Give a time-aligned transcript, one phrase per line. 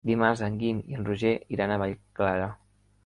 [0.09, 2.49] Dimarts en Guim i en Roger iran a Vallclara.